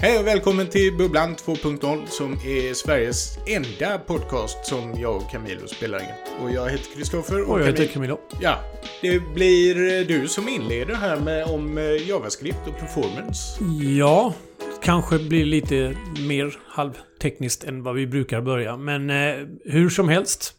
[0.00, 5.66] Hej och välkommen till Bubblan 2.0 som är Sveriges enda podcast som jag och Camilo
[5.66, 6.42] spelar in.
[6.42, 8.20] Och jag heter Kristoffer Och jag heter Camilo.
[8.40, 8.60] Ja,
[9.02, 13.64] det blir du som inleder här med om eh, JavaScript och performance.
[13.98, 14.34] Ja,
[14.82, 15.96] kanske blir lite
[16.28, 18.76] mer halvtekniskt än vad vi brukar börja.
[18.76, 20.54] Men eh, hur som helst.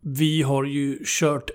[0.00, 1.50] Vi har ju kört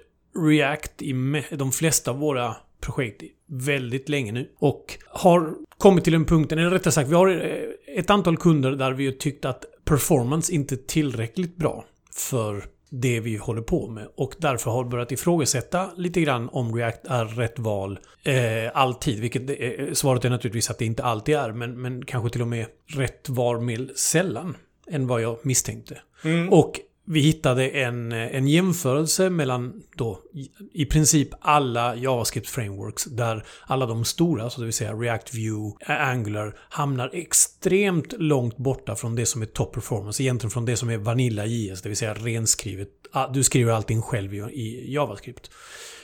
[0.50, 1.14] React i
[1.52, 4.50] de flesta av våra projekt väldigt länge nu.
[4.60, 8.72] Och har kommit till en punkt, eller rättare sagt, vi har eh, ett antal kunder
[8.72, 14.08] där vi tyckt att performance inte är tillräckligt bra för det vi håller på med.
[14.16, 18.36] Och därför har börjat ifrågasätta lite grann om React är rätt val eh,
[18.74, 19.20] alltid.
[19.20, 22.48] Vilket eh, svaret är naturligtvis att det inte alltid är, men, men kanske till och
[22.48, 24.58] med rätt val mer sällan
[24.92, 26.02] än vad jag misstänkte.
[26.24, 26.50] Mm.
[26.50, 26.80] Och
[27.12, 30.20] vi hittade en, en jämförelse mellan då
[30.74, 36.56] i princip alla JavaScript-frameworks där alla de stora, så det vill säga React Vue, Angular,
[36.70, 40.24] hamnar extremt långt borta från det som är top performance.
[40.24, 42.90] Egentligen från det som är Vanilla JS, det vill säga renskrivet.
[43.12, 45.52] Ah, du skriver allting själv i JavaScript.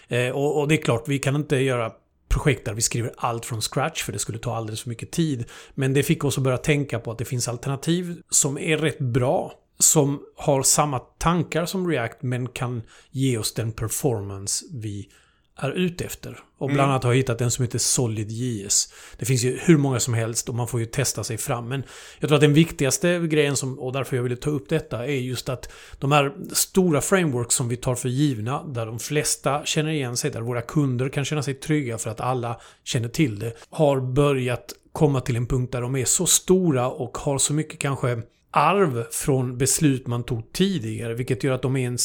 [0.07, 1.91] Eh, och, och det är klart, vi kan inte göra
[2.29, 5.45] projekt där vi skriver allt från scratch för det skulle ta alldeles för mycket tid.
[5.73, 8.99] Men det fick oss att börja tänka på att det finns alternativ som är rätt
[8.99, 12.81] bra som har samma tankar som React men kan
[13.11, 15.09] ge oss den performance vi
[15.57, 16.39] är ute efter.
[16.57, 16.89] Och bland mm.
[16.89, 18.93] annat har jag hittat en som heter SolidJS.
[19.17, 21.67] Det finns ju hur många som helst och man får ju testa sig fram.
[21.67, 21.83] Men
[22.19, 25.11] jag tror att den viktigaste grejen, som, och därför jag ville ta upp detta, är
[25.11, 29.91] just att de här stora frameworks som vi tar för givna, där de flesta känner
[29.91, 33.53] igen sig, där våra kunder kan känna sig trygga för att alla känner till det,
[33.69, 37.79] har börjat komma till en punkt där de är så stora och har så mycket
[37.79, 38.21] kanske
[38.55, 41.13] arv från beslut man tog tidigare.
[41.13, 41.97] Vilket gör att de är i en,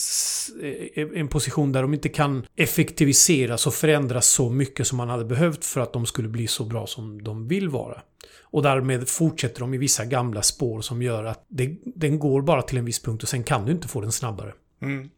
[0.94, 5.24] eh, en position där de inte kan effektiviseras och förändras så mycket som man hade
[5.24, 8.02] behövt för att de skulle bli så bra som de vill vara.
[8.42, 12.62] Och därmed fortsätter de i vissa gamla spår som gör att det, den går bara
[12.62, 14.52] till en viss punkt och sen kan du inte få den snabbare.
[14.82, 15.10] Mm.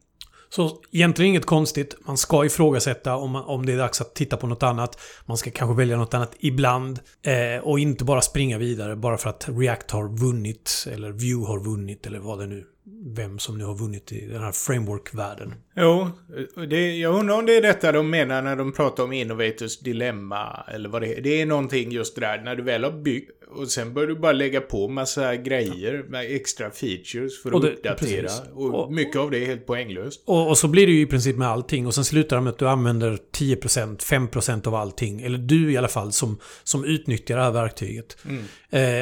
[0.55, 1.97] Så egentligen inget konstigt.
[2.07, 5.01] Man ska ifrågasätta om, man, om det är dags att titta på något annat.
[5.27, 7.01] Man ska kanske välja något annat ibland.
[7.23, 10.87] Eh, och inte bara springa vidare bara för att React har vunnit.
[10.93, 12.65] Eller Vue har vunnit eller vad det nu
[13.05, 15.55] vem som nu har vunnit i den här framework-världen.
[15.77, 16.11] Jo,
[16.71, 20.65] det, jag undrar om det är detta de menar när de pratar om Innovators dilemma.
[20.69, 21.21] Eller vad det är.
[21.21, 24.33] Det är någonting just där när du väl har byggt och sen börjar du bara
[24.33, 28.31] lägga på massa grejer med extra features för att det, uppdatera.
[28.55, 30.23] Och, och, mycket av det är helt poänglöst.
[30.27, 31.87] Och, och, så blir det ju i princip med allting.
[31.87, 35.23] Och sen slutar det med att du använder 10%, 5% av allting.
[35.23, 38.17] Eller du i alla fall som, som utnyttjar det här verktyget.
[38.25, 38.45] Mm.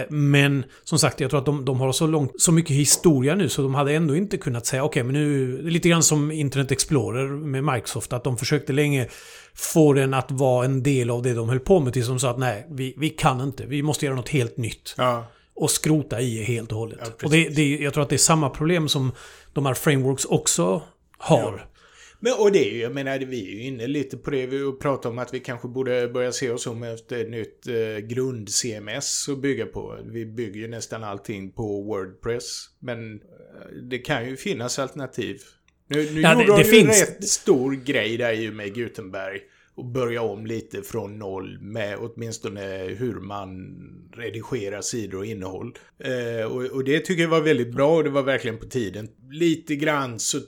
[0.00, 3.34] Eh, men som sagt, jag tror att de, de har så, långt, så mycket historia
[3.34, 5.62] nu så de hade ändå inte kunnat säga okej, okay, men nu...
[5.62, 8.12] Lite grann som Internet Explorer med Microsoft.
[8.12, 9.08] Att de försökte länge
[9.54, 12.30] få den att vara en del av det de höll på med tills de sa
[12.30, 13.66] att nej, vi, vi kan inte.
[13.66, 14.94] Vi måste göra något helt nytt.
[14.98, 15.26] Ja.
[15.54, 16.98] Och skrota i helt och hållet.
[17.02, 19.12] Ja, och det, det, jag tror att det är samma problem som
[19.52, 20.82] de här frameworks också
[21.18, 21.58] har.
[21.58, 21.70] Ja.
[22.22, 24.46] Men, och det är ju, jag menar, vi är ju inne lite på det.
[24.46, 28.06] Vi pratar om att vi kanske borde börja se oss om efter ett nytt eh,
[28.06, 29.98] grund-CMS att bygga på.
[30.04, 32.66] Vi bygger ju nästan allting på Wordpress.
[32.78, 33.20] Men eh,
[33.82, 35.40] det kan ju finnas alternativ.
[35.90, 37.00] Nu, nu ja, gjorde det, det de ju finns...
[37.00, 39.40] rätt stor grej där ju med Gutenberg
[39.74, 42.60] och börja om lite från noll med åtminstone
[42.98, 43.76] hur man
[44.16, 45.74] redigerar sidor och innehåll.
[45.98, 49.08] Eh, och, och, det tycker jag var väldigt bra och det var verkligen på tiden.
[49.32, 50.38] Lite grann så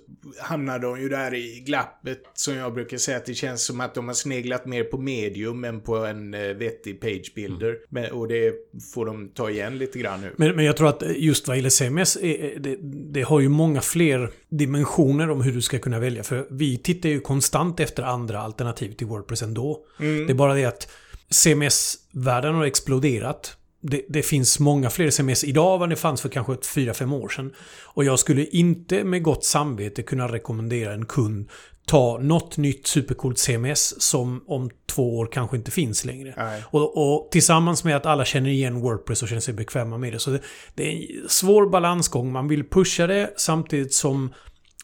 [0.41, 3.95] hamnar de ju där i glappet som jag brukar säga att det känns som att
[3.95, 7.69] de har sneglat mer på medium än på en eh, vettig page builder.
[7.69, 7.81] Mm.
[7.89, 8.55] Men, och det
[8.95, 10.33] får de ta igen lite grann nu.
[10.37, 12.77] Men, men jag tror att just vad gäller CMS, är, det,
[13.13, 16.23] det har ju många fler dimensioner om hur du ska kunna välja.
[16.23, 19.85] För vi tittar ju konstant efter andra alternativ till Wordpress ändå.
[20.01, 20.27] Mm.
[20.27, 20.89] Det är bara det att
[21.31, 23.57] CMS-världen har exploderat.
[23.85, 27.53] Det, det, finns många fler CMS idag än det fanns för kanske 4-5 år sedan.
[27.85, 31.49] Och jag skulle inte med gott samvete kunna rekommendera en kund
[31.87, 36.35] ta något nytt supercoolt CMS som om två år kanske inte finns längre.
[36.71, 40.19] Och, och, tillsammans med att alla känner igen Wordpress och känner sig bekväma med det.
[40.19, 40.41] Så det,
[40.75, 42.33] det är en svår balansgång.
[42.33, 44.35] Man vill pusha det samtidigt som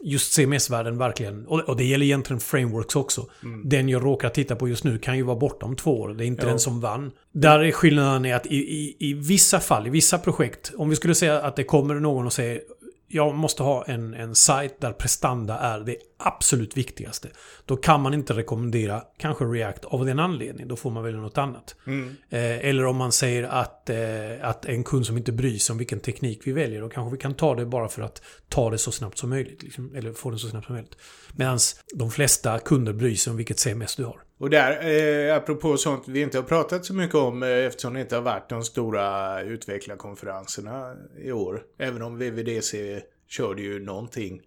[0.00, 3.26] just CMS-världen verkligen, och, det gäller egentligen frameworks också.
[3.42, 3.68] Mm.
[3.68, 6.08] Den jag råkar titta på just nu kan ju vara borta om två år.
[6.08, 6.48] Det är inte jo.
[6.48, 7.10] den som vann.
[7.32, 10.96] Där är skillnaden är att i, i, i vissa fall, i vissa projekt, om vi
[10.96, 12.60] skulle säga att det kommer någon och säger
[13.08, 17.28] jag måste ha en, en sajt där prestanda är det absolut viktigaste.
[17.64, 20.68] Då kan man inte rekommendera kanske React av den anledningen.
[20.68, 21.76] Då får man välja något annat.
[21.86, 22.16] Mm.
[22.30, 23.96] Eh, eller om man säger att, eh,
[24.42, 26.80] att en kund som inte bryr sig om vilken teknik vi väljer.
[26.80, 29.62] Då kanske vi kan ta det bara för att ta det så snabbt som möjligt.
[29.62, 30.96] Liksom, eller få det så snabbt som möjligt.
[31.36, 31.58] Medan
[31.94, 34.27] de flesta kunder bryr sig om vilket CMS du har.
[34.38, 34.88] Och där,
[35.28, 38.22] eh, apropå sånt vi inte har pratat så mycket om eh, eftersom det inte har
[38.22, 40.94] varit de stora utvecklarkonferenserna
[41.24, 41.62] i år.
[41.78, 44.40] Även om VVDC körde ju någonting.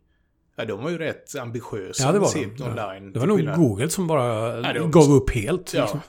[0.55, 2.63] Ja, de var ju rätt ambitiösa Ja, det var de.
[2.63, 3.13] online.
[3.13, 5.73] Det var nog Google som bara Ja, det var- gav upp helt.
[5.73, 5.81] Ja.
[5.81, 5.99] Liksom.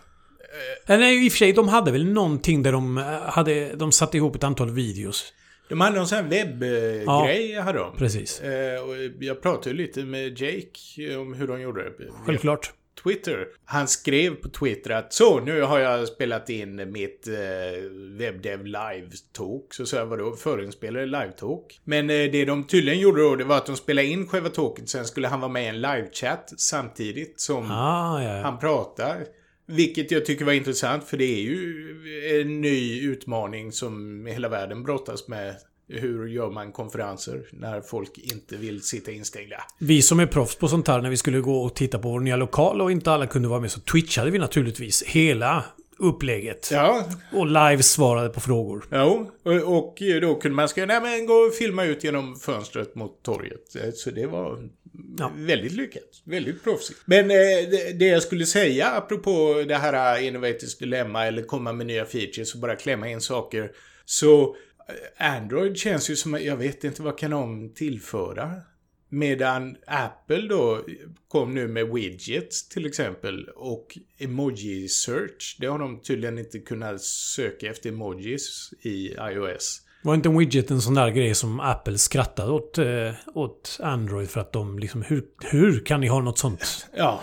[0.87, 3.75] Eh, Nej, i och för sig, de hade väl någonting där de eh, hade...
[3.75, 5.32] De satte ihop ett antal videos.
[5.69, 7.96] De hade någon sån här webbgrej, hade de.
[7.96, 8.40] Precis.
[8.40, 11.90] Eh, och jag pratade lite med Jake om hur de gjorde det.
[12.26, 12.73] Självklart.
[13.03, 13.47] Twitter.
[13.65, 17.35] Han skrev på Twitter att så, nu har jag spelat in mitt eh,
[18.19, 19.62] WebDev Live-talk.
[19.71, 21.81] Så sa jag, vadå, förinspelade live-talk?
[21.85, 24.89] Men eh, det de tydligen gjorde då, det var att de spelade in själva talket,
[24.89, 29.27] sen skulle han vara med i en live-chat samtidigt som Ah, ja, han pratar.
[29.67, 34.83] Vilket jag tycker var intressant, för det är ju en ny utmaning som hela världen
[34.83, 35.56] brottas med.
[35.88, 39.56] Hur gör man konferenser när folk inte vill sitta instängda?
[39.79, 42.20] Vi som är proffs på sånt här, när vi skulle gå och titta på vår
[42.20, 45.64] nya lokal och inte alla kunde vara med, så twitchade vi naturligtvis hela
[45.99, 46.69] upplägget.
[46.73, 48.84] Ja, Och live svarade på frågor.
[48.93, 52.94] Jo, och, och då kunde man skriva, nej men gå och filma ut genom fönstret
[52.94, 53.76] mot torget.
[53.76, 54.69] Eh, Så det var
[55.19, 55.32] Ja.
[55.37, 56.02] väldigt lyckat.
[56.25, 57.00] Väldigt proffsigt.
[57.05, 57.37] Men eh,
[57.70, 62.05] det, det jag skulle säga apropå det här eh, Innovators Dilemma eller komma med nya
[62.05, 63.70] features och bara klämma in saker.
[64.05, 64.56] Så
[65.17, 68.52] Android känns ju som, jag vet inte vad kan de tillföra?
[69.08, 70.84] Medan Apple då
[71.29, 75.56] kom nu med widgets till exempel och emoji search.
[75.61, 79.81] Det har de tydligen inte kunnat söka efter emojis i iOS.
[80.02, 84.31] Var inte en widget en sån där grej som Apple skrattade åt, eh, åt Android
[84.31, 85.02] för att de liksom...
[85.02, 86.87] Hur, hur kan ni ha något sånt?
[86.96, 87.20] Ja,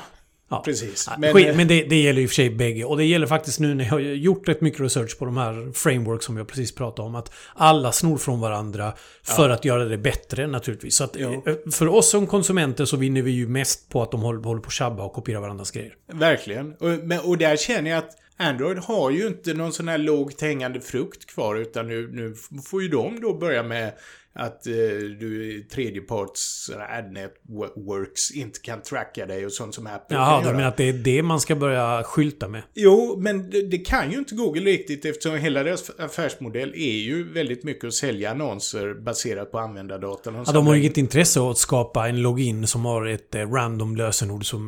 [0.49, 0.61] Ja.
[0.65, 1.09] precis.
[1.17, 2.85] Men, Skit, eh, men det, det gäller och för sig bägge.
[2.85, 5.71] Och det gäller faktiskt nu när jag har gjort rätt mycket research på de här
[5.73, 7.15] frameworks som jag precis pratade om.
[7.15, 8.93] Att alla snor från varandra
[9.23, 10.95] för att göra det bättre naturligtvis.
[10.95, 11.31] Så att eh,
[11.71, 14.67] för oss som konsumenter så vinner vi ju mest på att de håller, håller på
[14.67, 15.93] att tjabba och kopiera varandras grejer.
[16.13, 16.73] Verkligen.
[16.73, 20.41] Och, men, och där känner jag att Android har ju inte någon sån här lågt
[20.41, 23.93] hängande frukt kvar utan nu, nu får ju de då börja med
[24.39, 24.74] att eh,
[25.19, 30.68] du tredjeparts ad networks inte kan tracka dig och sånt som Apple Jaha, du menar
[30.68, 32.62] att det är det man ska börja skylta med?
[32.74, 37.33] Jo, men det, det kan ju inte Google riktigt eftersom hela deras affärsmodell är ju
[37.33, 40.44] väldigt mycket att sälja annonser baserat på användardata.
[40.45, 43.51] Ja, de har ju inget intresse av att skapa en login som har ett eh,
[43.51, 44.59] random lösenord som...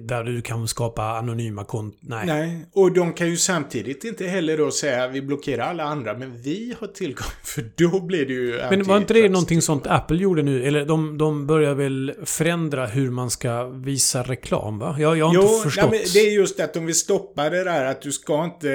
[0.00, 1.98] Där du kan skapa anonyma konton.
[2.00, 2.26] Nej.
[2.26, 6.42] Nej, och de kan ju samtidigt inte heller då säga vi blockerar alla andra, men
[6.42, 8.60] vi har tillgång, för då blir det ju...
[8.70, 10.64] Men var inte det någonting sånt Apple gjorde nu?
[10.66, 14.96] Eller de, de börjar väl förändra hur man ska visa reklam, va?
[14.98, 15.90] Jag, jag har Jo, inte nej, förstått.
[15.90, 18.68] men det är just att de vill stoppa det där att du ska inte...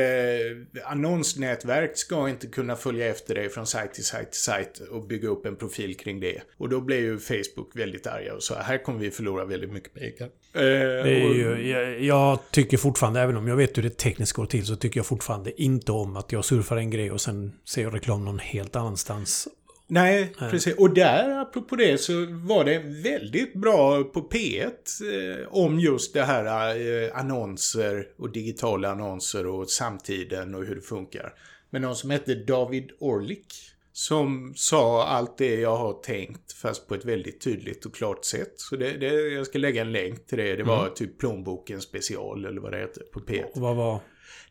[0.85, 5.29] Annonsnätverk ska inte kunna följa efter dig från sajt till sajt till sajt och bygga
[5.29, 6.41] upp en profil kring det.
[6.57, 9.94] Och då blir ju Facebook väldigt arga och så här kommer vi förlora väldigt mycket
[9.94, 10.29] pengar.
[10.53, 10.62] Eh,
[11.03, 14.45] Det är ju, jag, jag tycker fortfarande, även om jag vet hur det tekniskt går
[14.45, 17.81] till, så tycker jag fortfarande inte om att jag surfar en grej och sen ser
[17.83, 19.47] jag reklam någon helt annanstans.
[19.91, 20.75] Nej, precis.
[20.77, 26.24] Och där, apropå det, så var det väldigt bra på P1 eh, om just det
[26.24, 31.33] här eh, annonser och digitala annonser och samtiden och hur det funkar.
[31.69, 33.53] Men någon som hette David Orlik
[33.91, 38.53] som sa allt det jag har tänkt fast på ett väldigt tydligt och klart sätt.
[38.56, 40.56] Så det, det, jag ska lägga en länk till det.
[40.56, 43.44] Det var typ plånboken special eller vad det heter på P1.
[43.53, 44.00] Och vad var...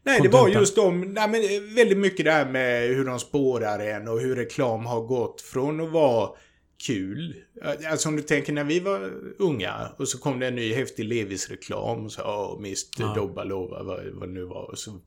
[0.03, 3.19] Nej, det var just om, nej, men eh, väldigt mycket det här med hur de
[3.19, 6.31] spårar en och hur reklam har gått från att vara
[6.87, 7.35] kul.
[7.91, 11.05] Alltså om du tänker när vi var unga och så kom det en ny häftig
[11.05, 12.77] Levis-reklam och så, åh, Mr.
[12.99, 13.13] Ja.
[13.17, 14.71] Dobbalova, vad, vad det nu var.
[14.71, 15.01] Och så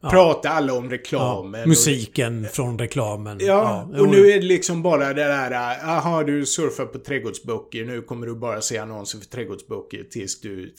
[0.00, 0.10] Ja.
[0.10, 1.62] pratade alla om Ja, reklamen.
[1.62, 3.38] och- musiken från reklamen.
[3.40, 5.50] Ja, och nu är det liksom bara det där,
[5.82, 10.74] jaha du surfar på trädgårdsböcker, nu kommer du bara se annonser för trädgårdsböcker tills du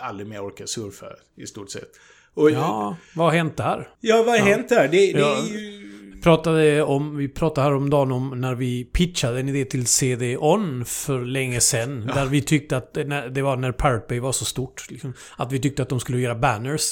[0.00, 1.90] aldrig mer orkar surfa, i stort sett.
[2.34, 2.54] Och, ja.
[2.56, 3.88] Ja, vad har hänt där?
[4.02, 4.88] vad har hänt där?
[4.88, 5.36] Det, det Ja.
[5.36, 5.90] är ju...
[6.24, 11.60] Pratade om, vi pratade häromdagen om när vi pitchade en idé till CD-ON för länge
[11.60, 12.10] sedan.
[12.14, 12.94] Där vi tyckte att,
[13.30, 14.90] det var när Pirate Bay var så stort.
[14.90, 16.82] Liksom, att vi tyckte att de skulle göra banners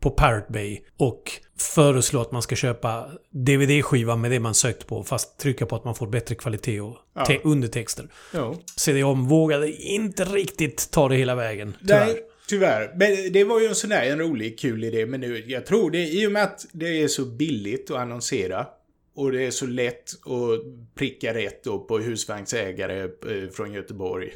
[0.00, 5.04] på Pirate Bay och föreslå att man ska köpa DVD-skiva med det man sökt på
[5.04, 7.38] fast trycka på att man får bättre kvalitet och Ja.
[7.44, 8.08] undertexter.
[8.34, 8.54] Ja.
[8.76, 11.76] CD-ON vågade inte riktigt ta det hela vägen.
[11.80, 12.06] Tyvärr.
[12.06, 12.92] Nej, tyvärr.
[12.96, 15.06] Men det var ju en sån där en rolig, kul idé.
[15.06, 18.66] Men nu, jag tror det, i och med att det är så billigt att annonsera
[19.20, 24.30] och det är så lätt att pricka rätt då på husvagnsägare eh, från Göteborg.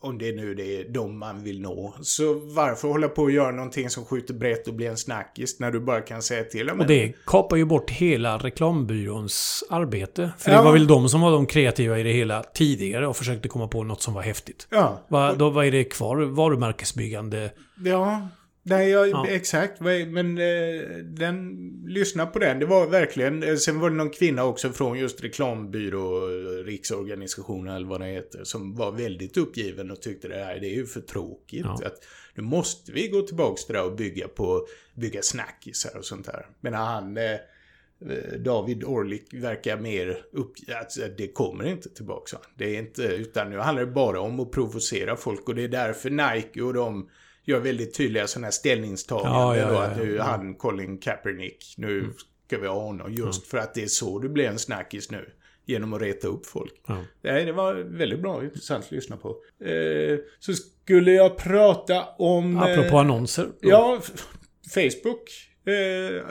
[0.00, 1.94] om det nu det är de man vill nå.
[2.02, 5.70] Så varför hålla på och göra någonting som skjuter brett och blir en snackis när
[5.70, 10.30] du bara kan säga till Och det kapar ju bort hela reklambyråns arbete.
[10.38, 10.58] För Ja.
[10.58, 13.68] det var väl de som var de kreativa i det hela tidigare och försökte komma
[13.68, 14.66] på något som var häftigt.
[14.70, 16.16] Ja, Va, då, vad är det kvar?
[16.16, 17.50] Varumärkesbyggande?
[17.84, 18.28] ja.
[18.68, 19.26] Nej, jag, Ja.
[19.28, 19.80] exakt.
[19.80, 21.56] Men eh, den,
[21.86, 22.58] lyssna på den.
[22.58, 23.42] Det var verkligen...
[23.42, 26.26] eh, Sen var det någon kvinna också från just reklambyrå,
[26.64, 30.74] riksorganisationen eller vad det heter, som var väldigt uppgiven och tyckte det här det är
[30.74, 31.64] ju för tråkigt.
[31.64, 31.86] Ja.
[31.86, 32.04] Att
[32.34, 36.46] nu måste vi gå tillbaka till det och bygga på, bygga snackisar och sånt där.
[36.60, 37.16] Men han...
[37.16, 37.32] Eh,
[38.10, 40.52] eh, David Orlik verkar mer upp...
[40.80, 42.26] Alltså, det kommer inte tillbaka.
[42.26, 42.36] så.
[42.54, 43.02] Det är inte...
[43.02, 46.74] Utan nu handlar det bara om att provocera folk och det är därför Nike och
[46.74, 47.08] de
[47.46, 49.32] gör väldigt tydliga sådana här ställningstaganden.
[49.40, 50.22] Ja, ja, då, ja, att nu ja.
[50.22, 52.12] han Colin Kaepernick, nu
[52.46, 53.12] ska vi ha honom.
[53.12, 55.30] Just för att det är så du blir en snackis nu.
[55.68, 56.74] Genom att reta upp folk.
[56.86, 57.04] Ja.
[57.22, 59.28] Nej, det var väldigt bra intressant att lyssna på.
[59.64, 62.58] Eh, så skulle jag prata om...
[62.58, 63.48] Apropå eh, annonser.
[63.60, 64.26] Ja, f-
[64.74, 65.30] Facebook.
[65.66, 66.22] Eh,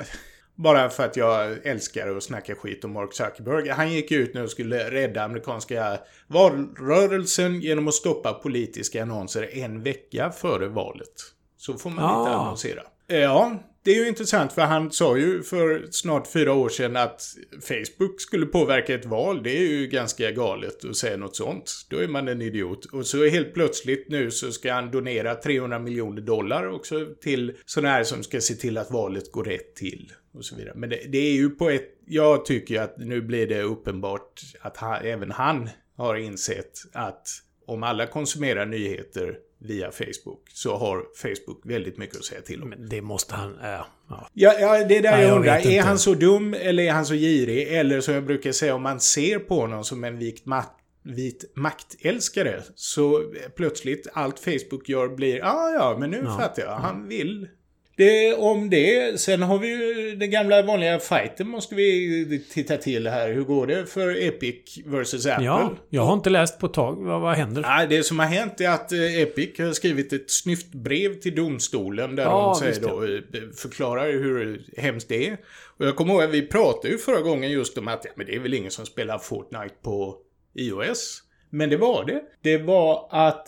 [0.55, 3.69] bara för att jag älskar att snacka skit om Mark Zuckerberg.
[3.69, 5.97] Han gick ut nu och skulle rädda amerikanska
[6.27, 11.13] valrörelsen genom att stoppa politiska annonser en vecka före valet.
[11.57, 12.41] Så får man inte Ah.
[12.43, 12.81] annonsera.
[13.07, 16.95] Eh, Ja, det är ju intressant för han sa ju för snart fyra år sedan
[16.95, 17.21] att
[17.61, 19.43] Facebook skulle påverka ett val.
[19.43, 21.71] Det är ju ganska galet att säga något sånt.
[21.89, 22.85] Då är man en idiot.
[22.85, 27.89] Och så helt plötsligt nu så ska han donera 300 miljoner dollar också till sådana
[27.93, 30.13] här som ska se till att valet går rätt till.
[30.33, 30.73] Och så vidare.
[30.75, 31.91] Men det, det är ju på ett...
[32.07, 37.27] Jag tycker att nu blir det uppenbart att han, även han har insett att
[37.65, 42.69] om alla konsumerar nyheter via Facebook så har Facebook väldigt mycket att säga till om.
[42.69, 43.60] Men det måste han...
[43.60, 43.88] Äh, ja.
[44.34, 45.55] Ja, ja, det är där Nej, jag jag undrar.
[45.55, 45.88] Är inte.
[45.88, 47.67] han så dum eller är han så girig?
[47.74, 50.63] Eller som jag brukar säga, om man ser på honom som en vit, ma-
[51.03, 53.24] vit maktälskare så
[53.55, 56.38] plötsligt allt Facebook gör blir, ah, ja, men nu Ja.
[56.38, 56.75] fattar jag.
[56.75, 57.48] Han vill.
[57.97, 59.19] Det, om det.
[59.19, 63.33] Sen har vi ju den gamla vanliga fighten måste vi titta till här.
[63.33, 65.45] Hur går det för Epic vs Apple?
[65.45, 66.95] ja, jag har inte läst på ett tag.
[66.95, 67.61] Vad, vad händer?
[67.61, 72.15] Nej, det som har hänt är att eh, Epic har skrivit ett snyftbrev till domstolen
[72.15, 75.37] där Ja, de säger då, eh, förklarar hur hemskt det är.
[75.77, 78.25] Och jag kommer ihåg att vi pratade ju förra gången just om att ja, men
[78.25, 80.17] det är väl ingen som spelar Fortnite på
[80.55, 81.21] iOS.
[81.49, 82.21] Men det var det.
[82.41, 83.47] Det var att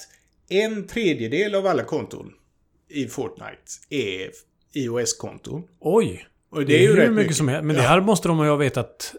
[0.49, 2.33] en tredjedel av alla konton
[2.89, 4.31] i Fortnite är
[4.73, 5.63] iOS-konton.
[5.79, 6.27] Oj!
[6.51, 7.63] Och Det är, ju hur rätt mycket, som helst.
[7.65, 7.87] Men det Ja.
[7.89, 9.13] här måste de ha vetat...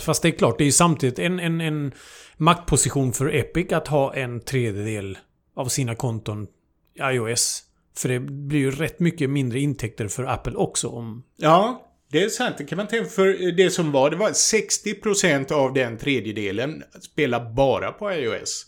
[0.00, 1.92] Fast det är klart, det är ju samtidigt en, en, en
[2.36, 5.18] maktposition för Epic att ha en tredjedel
[5.56, 6.46] av sina konton
[6.94, 7.62] i iOS.
[7.96, 11.24] För det blir ju rätt mycket mindre intäkter för Apple också om...
[11.36, 12.54] Ja, det är sant.
[12.58, 17.54] Det kan man tänka för det som var, det var 60% av den tredjedelen spelar
[17.54, 18.66] bara på iOS.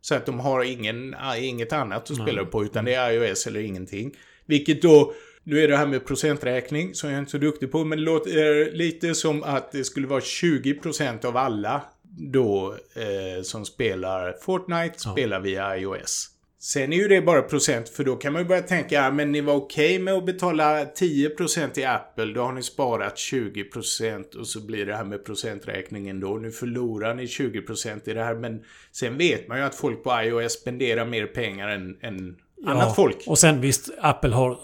[0.00, 3.60] Så att de har ingen, inget annat att spela på utan det är iOS eller
[3.60, 4.16] ingenting.
[4.46, 5.12] Vilket då,
[5.42, 8.04] nu är det här med procenträkning som jag är inte så duktig på, men det
[8.04, 11.82] låter lite som att det skulle vara 20% av alla
[12.18, 16.28] då eh, som spelar Fortnite spelar via iOS.
[16.60, 19.32] Sen är ju det bara procent, för då kan man ju börja tänka, ja men
[19.32, 24.46] ni var okej med att betala 10% i Apple, då har ni sparat 20% och
[24.46, 26.36] så blir det här med procenträkningen då.
[26.36, 30.22] Nu förlorar ni 20% i det här, men sen vet man ju att folk på
[30.22, 32.36] iOS spenderar mer pengar än, än
[32.66, 33.16] annat folk.
[33.26, 34.58] Och sen visst, Apple har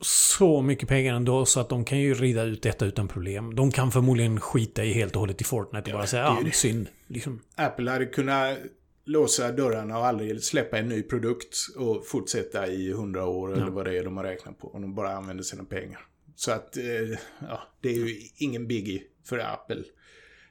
[0.00, 3.54] så mycket pengar ändå så att de kan ju rida ut detta utan problem.
[3.54, 6.54] De kan förmodligen skita i helt och hållet i Fortnite och bara säga ja, det."
[6.54, 6.88] synd.
[7.06, 7.40] Liksom.
[7.56, 8.58] Apple hade kunnat
[9.04, 13.84] låsa dörrarna och aldrig släppa en ny produkt och fortsätta i 100 år eller vad
[13.84, 14.68] det är de har räknat på.
[14.68, 16.00] Om de bara använder sina pengar.
[16.36, 19.82] Så att, eh, ja, det är ju ingen biggie för Apple.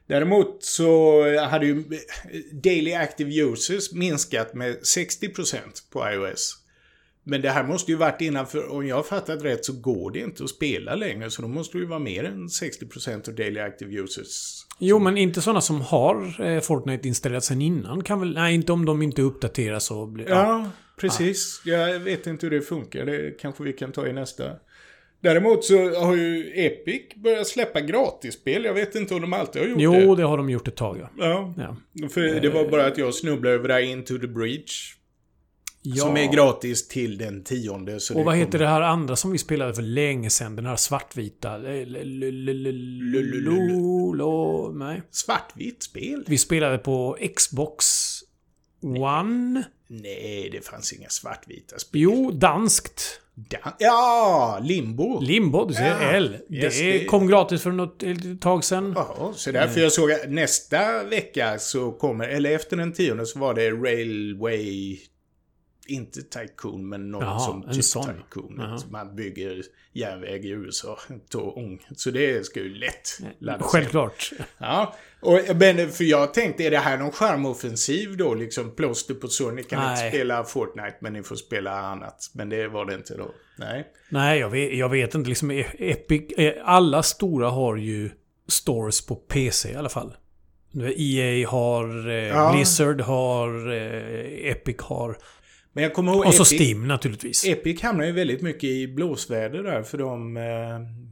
[0.06, 1.84] Däremot så hade ju
[2.52, 6.64] Daily Active Users minskat med 60% på iOS.
[7.22, 10.18] Men det här måste ju varit innanför, om jag har fattat rätt så går det
[10.18, 11.30] inte att spela längre.
[11.30, 14.63] Så då måste det ju vara mer än 60% av Daily Active Users.
[14.78, 18.34] Jo, men inte sådana som har eh, Fortnite installerat sen innan kan väl...
[18.34, 20.28] Nej, inte om de inte uppdateras och blir...
[20.28, 21.62] Ja, precis.
[21.64, 23.06] Jag vet inte hur det funkar.
[23.06, 24.44] Det kanske vi kan ta i nästa.
[25.20, 28.64] Däremot så har ju Epic börjat släppa gratisspel.
[28.64, 30.22] Jag vet inte om de alltid har gjort Jo, det.
[30.22, 31.08] det har de gjort ett tag, ja.
[31.18, 31.54] Ja.
[31.92, 32.08] ja.
[32.08, 34.94] För det var bara att jag snubblade över det här Into the Breach.
[35.86, 36.04] Ja.
[36.04, 38.00] Som är gratis till den tionde.
[38.00, 40.56] Så Och vad heter det här andra som vi spelade för länge sedan?
[40.56, 41.54] Den här svartvita...
[41.54, 45.02] L- l- l- l- l- lo- lo- Nej.
[45.10, 46.24] Svartvitt spel?
[46.26, 47.84] Vi spelade på Xbox
[48.82, 49.62] One.
[49.88, 52.00] Nej, det fanns inga svartvita spel.
[52.00, 53.20] Jo, danskt.
[53.34, 55.20] Da ja, Limbo.
[55.20, 56.36] Limbo, du ser Ja, L.
[56.50, 58.92] yes, det det- kom gratis för något ett tag sedan.
[58.96, 63.38] Ja, så därför jag såg att nästa vecka så kommer, eller efter den tionde så
[63.38, 64.96] var det Railway,
[65.88, 68.04] inte Tycoon, men någon Jaha, som typ sån.
[68.06, 68.54] Tycoon.
[68.58, 68.78] Jaha.
[68.90, 69.62] Man bygger
[69.92, 70.98] järnväg i USA.
[71.30, 71.86] Tång.
[71.96, 73.68] Så det ska ju lätt laddas hem.
[73.70, 74.30] Självklart.
[74.58, 78.34] Ja, och, men för jag tänkte, är det här någon charmoffensiv då?
[78.34, 80.10] Liksom plåster på så, ni kan inte Nej.
[80.10, 82.30] spela Fortnite men ni får spela annat.
[82.34, 83.34] Men det var det inte då.
[83.58, 83.86] Nej.
[84.08, 85.28] Nej, jag vet, jag vet inte.
[85.28, 86.32] Liksom, E- Epic...
[86.38, 88.10] eh, Alla stora har ju
[88.48, 90.14] stores på PC i alla fall.
[90.96, 92.52] EA har, eh, Ja.
[92.54, 95.18] Blizzard har, eh, Epic har.
[95.74, 97.44] Men jag kommer ihåg Och så Epic, Steam naturligtvis.
[97.44, 100.36] Epic hamnar ju väldigt mycket i blåsväder där för de...
[100.36, 101.04] Eh,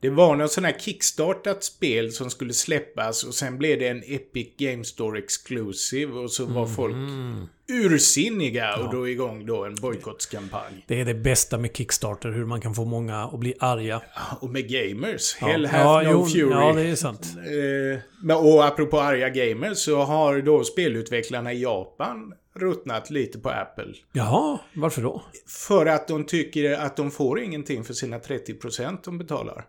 [0.00, 4.02] det var något sån här kickstartat spel som skulle släppas och sen blev det en
[4.06, 7.46] Epic Game Store Exclusive och så var folk Mm.
[7.68, 10.84] ursinniga och drog igång då en bojkottskampanj.
[10.86, 14.02] Det är det bästa med Kickstarter, hur man kan få många att bli arga.
[14.40, 15.36] Och med gamers.
[15.40, 15.46] Ja.
[15.46, 16.50] Hell ja, no jo, fury.
[16.50, 17.34] Ja, det är sant.
[17.36, 23.48] Eh, men, och apropå arga gamers så har då spelutvecklarna i Japan ruttnat lite på
[23.50, 23.94] Apple.
[24.12, 25.22] Jaha, varför då?
[25.46, 29.64] För att de tycker att de får ingenting för sina 30% de betalar.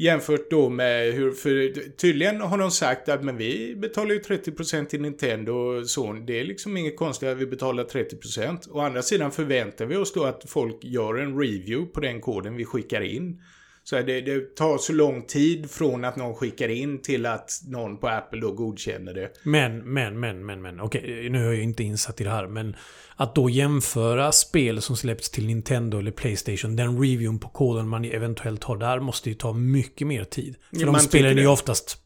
[0.00, 4.84] Jämfört då med hur, för tydligen har de sagt att men vi betalar ju 30%
[4.84, 6.12] till Nintendo och så.
[6.12, 8.70] Det är liksom inget konstigt att vi betalar 30%.
[8.70, 12.56] Å andra sidan förväntar vi oss då att folk gör en review på den koden
[12.56, 13.42] vi skickar in.
[13.88, 17.50] Så här, det, det tar så lång tid från att någon skickar in till att
[17.68, 19.30] någon på Apple då godkänner det.
[19.42, 20.80] Men, men, men, men, men.
[20.80, 22.76] Okej, nu är jag inte insatt i det här, men
[23.16, 28.04] att då jämföra spel som släppts till Nintendo eller Playstation, den reviewn på koden man
[28.04, 30.56] eventuellt har där måste ju ta mycket mer tid.
[30.70, 31.98] För Ja, de spelen är ju oftast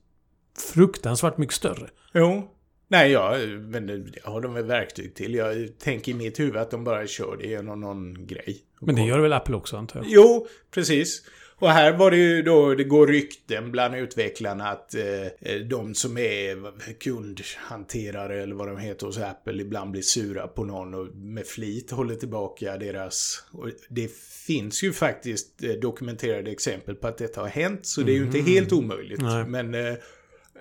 [0.72, 1.90] fruktansvärt mycket större.
[2.14, 2.48] Jo.
[2.88, 5.34] Nej, ja, men det har de väl verktyg till.
[5.34, 8.58] Jag tänker i mitt huvud att de bara kör det genom någon grej.
[8.80, 10.06] Men det gör väl Apple också antar jag?
[10.08, 11.22] Jo, precis.
[11.62, 16.18] Och här var det ju då, det går rykten bland utvecklarna att eh, de som
[16.18, 21.46] är kundhanterare eller vad de heter hos Apple ibland blir sura på någon och med
[21.46, 23.44] flit håller tillbaka deras...
[23.52, 24.12] Och det
[24.46, 28.24] finns ju faktiskt eh, dokumenterade exempel på att detta har hänt så det är ju
[28.24, 29.22] inte helt omöjligt.
[29.22, 29.44] Nej.
[29.46, 29.94] Men eh,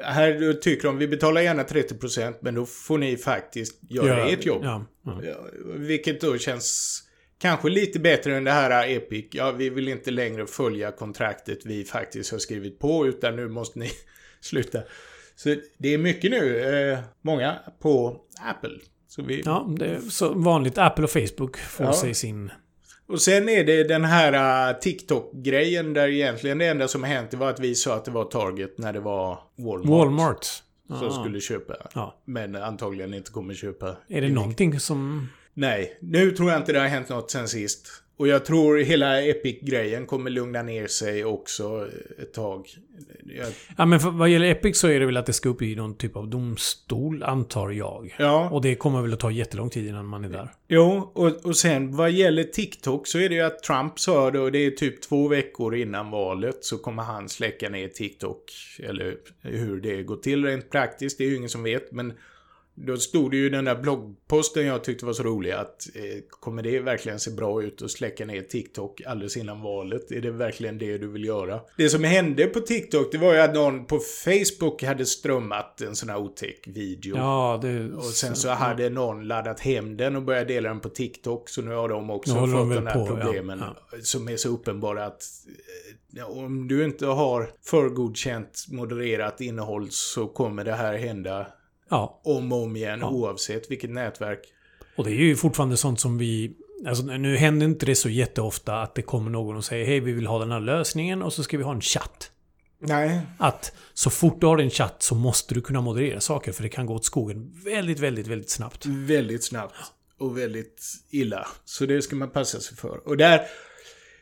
[0.04, 4.62] här tycker de vi betalar gärna 30% men då får ni faktiskt göra ert jobb.
[4.64, 5.22] Ja, ja.
[5.24, 7.04] Ja, vilket då känns
[7.42, 9.26] kanske lite bättre än det här Epic.
[9.32, 13.80] Ja, vi vill inte längre följa kontraktet vi faktiskt har skrivit på utan nu måste
[13.80, 13.92] ni
[14.42, 14.80] sluta.
[15.36, 16.60] Så det är mycket nu,
[16.92, 18.80] eh, många på Apple.
[19.08, 20.78] Så vi, ja, det är så vanligt.
[20.78, 21.94] Apple och Facebook får Ja.
[21.94, 22.52] sig sin...
[23.08, 27.50] Och sen är det den här uh, TikTok-grejen där egentligen det enda som hänt var
[27.50, 29.90] att vi sa att det var Target när det var Walmart.
[29.90, 30.46] Walmart.
[30.88, 31.22] Som Ah.
[31.24, 31.76] skulle köpa.
[31.96, 32.22] Ja.
[32.26, 33.96] Men antagligen inte kommer köpa.
[34.08, 35.30] Är det någonting som...
[35.54, 37.88] Nej, nu tror jag inte det har hänt något sen sist.
[38.18, 41.88] Och jag tror hela Epic-grejen kommer lugna ner sig också
[42.22, 42.68] ett tag.
[43.26, 45.62] Jag, Ja, men för, vad gäller Epic så är det väl att det ska upp
[45.62, 48.16] i någon typ av domstol, antar jag.
[48.20, 50.52] ja, Och det kommer väl att ta jättelång tid innan man är där.
[50.68, 54.50] jo, och, och sen vad gäller TikTok så är det ju att Trump sa då,
[54.50, 58.44] det är typ två veckor innan valet så kommer han släcka ner TikTok.
[58.80, 62.14] Eller hur det går till rent praktiskt, det är ju ingen som vet, men
[62.86, 66.64] då stod det ju den där bloggposten jag tyckte var så rolig att eh, kommer
[66.64, 70.12] det verkligen se bra ut att släcka ner TikTok alldeles innan valet?
[70.12, 71.60] Är det verkligen det du vill göra?
[71.78, 75.96] Det som hände på TikTok det var ju att någon på Facebook hade strömmat en
[75.96, 77.18] sån här otäck video.
[77.18, 77.94] Ja, det...
[77.94, 81.50] Och sen så hade någon laddat hem den och börjat dela den på TikTok.
[81.50, 83.06] Så nu har de också fått de de här på, ja.
[83.06, 83.60] problemen
[83.92, 83.98] Ja.
[84.02, 85.24] som är så uppenbara att
[86.18, 91.48] eh, om du inte har förgodkänt modererat innehåll så kommer det här hända
[91.92, 93.10] Ja, om och om igen Ja.
[93.10, 94.40] oavsett vilket nätverk.
[94.96, 96.52] och det är ju fortfarande sånt som vi...
[96.88, 100.12] Alltså nu händer inte det så jätteofta att det kommer någon och säger hej vi
[100.12, 102.32] vill ha den här lösningen och så ska vi ha en chatt.
[102.80, 103.22] Nej.
[103.38, 106.70] Att så fort du har en chatt så måste du kunna moderera saker för det
[106.70, 108.86] kan gå åt skogen väldigt, väldigt, väldigt snabbt.
[108.86, 109.76] Väldigt snabbt
[110.20, 111.48] och väldigt illa.
[111.66, 113.08] Så det ska man passa sig för.
[113.08, 113.42] Och där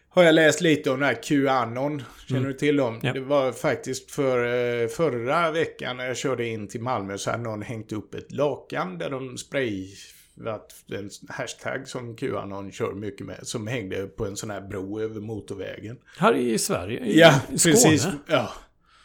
[0.10, 2.04] har jag läst lite om den här Qanon.
[2.28, 2.94] Känner du till dem?
[2.94, 3.08] Mm.
[3.08, 3.14] Ja.
[3.14, 4.46] Det var faktiskt för
[4.82, 8.32] eh, förra veckan när jag körde in till Malmö så hade någon hängt upp ett
[8.32, 13.40] lakan där de sprayat en hashtag som Qanon kör mycket med.
[13.44, 15.98] Som hängde på en sån här bro över motorvägen.
[16.18, 17.00] Här i Sverige?
[17.06, 17.74] I, Ja, Skåne?
[17.74, 18.08] precis.
[18.28, 18.54] Ja.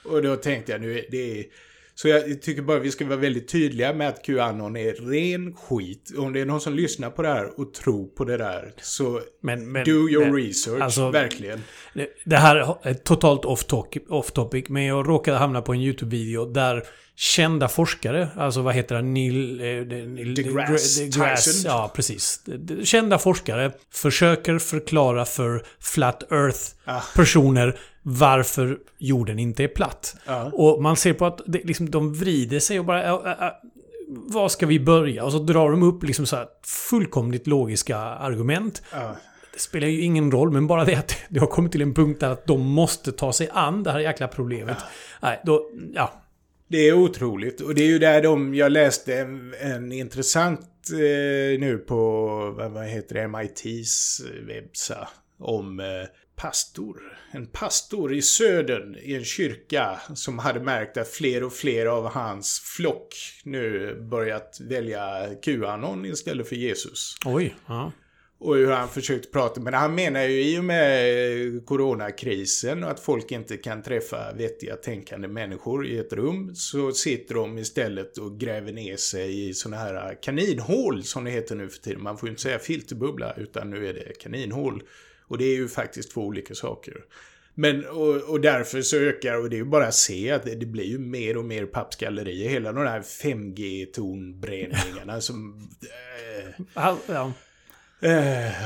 [0.04, 1.44] Och då tänkte jag nu, det är
[1.96, 6.10] Så jag tycker bara vi ska vara väldigt tydliga med att Qanon är ren skit.
[6.18, 9.20] Om det är någon som lyssnar på det här och tror på det där, så
[9.40, 10.82] Men, men, do your men, research.
[10.82, 11.60] alltså- verkligen.
[12.24, 16.52] Det- här är totalt off topic, off topic, men jag råkade hamna på en YouTube-video
[16.52, 16.82] där
[17.16, 19.60] kända forskare, alltså vad heter han, Neil...
[19.60, 21.62] eh, Neil DeGrasse Tyson.
[21.64, 22.40] Ja, precis.
[22.84, 26.34] Kända forskare försöker förklara för Flat Ah.
[26.36, 30.16] Earth-personer varför jorden inte är platt.
[30.26, 30.50] Ja.
[30.52, 33.04] Och man ser på att det, liksom, de vrider sig och bara...
[33.04, 33.60] ja, ja, ja,
[34.08, 35.24] var ska vi börja?
[35.24, 36.46] Och så drar de upp liksom så här
[36.90, 38.82] fullkomligt logiska argument.
[38.92, 39.16] Ja.
[39.52, 42.20] Det spelar ju ingen roll, men bara det att det har kommit till en punkt
[42.20, 44.76] där att de måste ta sig an det här jäkla problemet.
[45.20, 45.70] Nej, då...
[45.94, 46.20] Ja.
[46.68, 47.60] Det är otroligt.
[47.60, 52.72] Och det är ju där de, jag läste en, en intressant eh, nu på, vad,
[52.72, 55.86] vad heter det, MITs webbsa om eh,
[56.36, 57.18] pastor.
[57.32, 62.08] En pastor i södern i en kyrka som hade märkt att fler och fler av
[62.08, 67.16] hans flock nu börjat välja Qanon istället för Jesus.
[67.24, 67.56] Oj.
[67.66, 67.92] Ja.
[68.38, 69.60] Och hur han försökte prata.
[69.60, 74.32] Men han menar ju i och med eh, coronakrisen och att folk inte kan träffa
[74.32, 79.54] vettiga tänkande människor i ett rum så sitter de istället och gräver ner sig i
[79.54, 82.02] såna här kaninhål som det heter nu för tiden.
[82.02, 84.82] Man får ju inte säga filterbubbla utan nu är det kaninhål.
[85.26, 86.94] Och det är ju faktiskt två olika saker.
[87.54, 90.54] Men, och, och därför så ökar, och det är ju bara att se att det,
[90.54, 92.48] det blir ju mer och mer pappskallerier.
[92.48, 95.68] Hela de här 5G-tonbränningarna som...
[95.82, 95.88] Eh,
[96.74, 96.98] Ja.
[97.08, 97.30] Eh,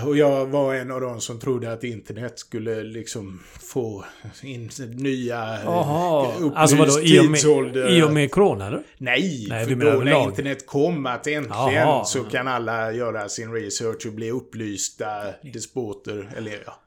[0.06, 4.04] och jag var en av de som trodde att internet skulle liksom få
[4.42, 6.32] in nya eh, Jaha.
[6.32, 8.82] upplyst Alltså vadå, i och, med, i och med corona eller?
[8.98, 12.04] Nej, Nej, för då när internet kom att äntligen Jaha.
[12.04, 15.06] så kan alla göra sin research och bli upplysta
[15.52, 16.80] despoter, eller ja.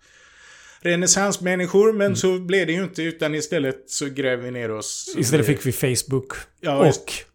[0.82, 5.16] Renässansmänniskor, men så blev det ju inte utan istället så gräver vi ner oss.
[5.18, 7.26] Istället fick vi Facebook Ja, och just.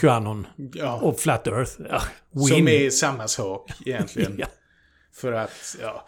[0.00, 1.72] Qanon Ja, och Flat Earth.
[1.90, 2.02] Ja,
[2.48, 4.34] som är samma sak egentligen.
[4.38, 4.46] Ja.
[5.16, 6.06] För att, ja.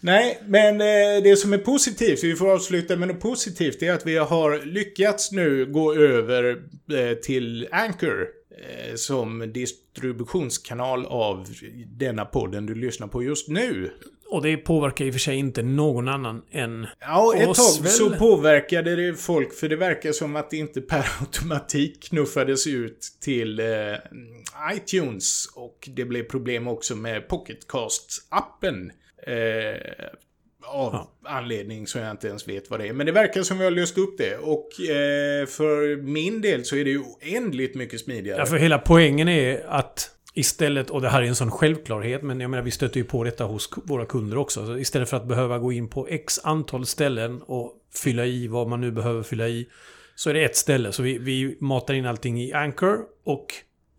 [0.00, 3.92] Nej, men eh, det som är positivt, vi får avsluta med något positivt, det är
[3.92, 11.46] att vi har lyckats nu gå över eh, till Anchor eh, som distributionskanal av
[11.86, 13.90] denna podden du lyssnar på just nu.
[14.30, 17.82] Och det påverkar i och för sig inte någon annan än Ja, ett oss tag
[17.84, 17.92] väl?
[17.92, 23.00] så påverkade det folk, för det verkar som att det inte per automatik knuffades ut
[23.20, 23.66] till eh,
[24.76, 25.46] iTunes.
[25.54, 28.90] Och det blev problem också med Pocketcast-appen.
[29.26, 30.06] Eh,
[30.64, 31.10] av Ja.
[31.24, 32.92] anledning som jag inte ens vet vad det är.
[32.92, 34.36] Men det verkar som vi har löst upp det.
[34.36, 38.38] Och eh, för min del så är det ju oändligt mycket smidigare.
[38.38, 42.40] Ja, för hela poängen är att istället, och det här är en sån självklarhet, men
[42.40, 44.66] jag menar vi stöter ju på detta hos våra kunder också.
[44.66, 48.68] Så istället för att behöva gå in på x antal ställen och fylla i vad
[48.68, 49.68] man nu behöver fylla i,
[50.14, 50.92] så är det ett ställe.
[50.92, 53.46] Så vi, vi matar in allting i Anchor och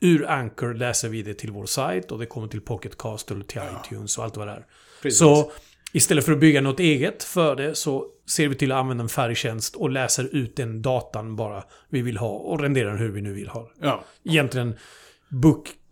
[0.02, 3.62] ur Anchor läser vi det till vår sajt och det kommer till Pocketcast eller till
[3.86, 4.66] iTunes och allt vad det är.
[5.02, 5.20] Precis.
[5.20, 5.52] Så
[5.94, 9.10] istället för att bygga något eget för det så ser vi till att använda en
[9.10, 13.22] färgtjänst och läser ut den datan bara vi vill ha och renderar den hur vi
[13.22, 14.04] nu vill ha den Ja.
[14.24, 14.76] egentligen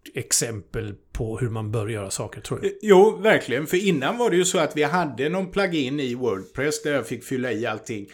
[0.08, 2.74] book-exempel på hur man bör göra saker, tror jag.
[2.82, 3.68] Jo, verkligen.
[3.68, 7.08] För innan var det ju så att vi hade någon plugin i Wordpress där jag
[7.08, 8.08] fick fylla i allting.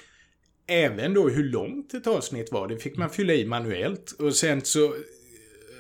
[0.67, 4.11] Även då hur långt ett avsnitt var, det fick man fylla i manuellt.
[4.11, 4.91] Och sen så eh,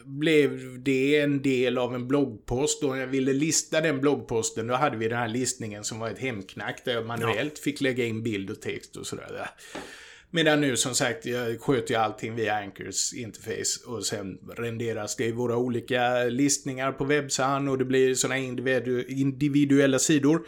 [0.05, 4.97] blev det en del av en bloggpost och jag ville lista den bloggposten då hade
[4.97, 8.49] vi den här listningen som var ett hemknack där jag manuellt fick lägga in bild
[8.49, 9.49] och text och sådär.
[10.35, 15.25] Medan nu som sagt, jag sköter ju allting via Anchors interface och sen renderas det
[15.25, 20.41] i våra olika listningar på webbsan och det blir sådana individu individuella sidor.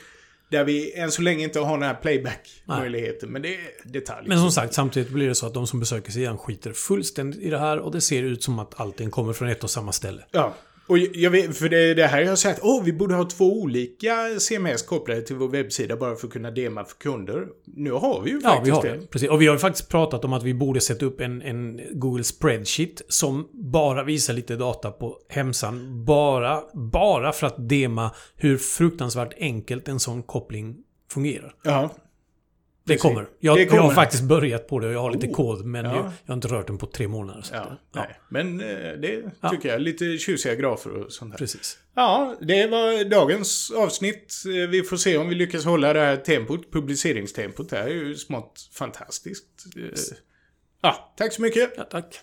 [0.49, 4.27] Där vi än så länge inte har den här playback-möjligheten, men det är detalj.
[4.27, 7.49] Men som sagt, samtidigt blir det så att de som besöker sidan skiter fullständigt i
[7.49, 10.25] det här och det ser ut som att allting kommer från ett och samma ställe.
[10.31, 10.55] Ja,
[10.87, 13.61] och jag vet, för det, det här har jag sagt, åh, vi borde ha två
[13.61, 17.47] olika CMS kopplade till vår webbsida bara för att kunna dema för kunder.
[17.65, 18.97] Nu har vi ju Ja, faktiskt vi har det.
[19.01, 19.07] det.
[19.07, 19.29] Precis.
[19.29, 22.23] Och vi har ju faktiskt pratat om att vi borde sätta upp en, en Google
[22.23, 26.05] Spreadsheet som bara visar lite data på hemsan.
[26.05, 30.75] Bara, bara för att dema hur fruktansvärt enkelt en sån koppling
[31.11, 31.53] fungerar.
[31.63, 31.89] Ja,
[32.87, 33.25] Det kommer.
[33.39, 33.93] Jag, Det jag har kommer.
[33.93, 35.33] faktiskt börjat på det och jag har lite Oh.
[35.33, 35.95] kod men Ja.
[35.95, 37.41] jag, jag har inte rört den på tre månader.
[37.41, 38.19] Så ja, nej.
[38.29, 38.67] Men eh,
[39.01, 39.49] det Ja.
[39.49, 39.81] tycker jag.
[39.81, 41.37] Lite tjusiga grafer och sånt där.
[41.37, 41.77] Precis.
[41.95, 44.33] Ja, det var dagens avsnitt.
[44.45, 47.69] Eh, Vi får se om vi lyckas hålla det här tempot, publiceringstempot.
[47.69, 49.45] Det här är ju smått fantastiskt.
[49.77, 49.83] Eh,
[50.81, 51.73] Ja, tack så mycket.
[51.77, 52.13] Ja, tack.